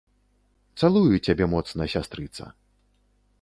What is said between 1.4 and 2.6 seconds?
моцна, сястрыца.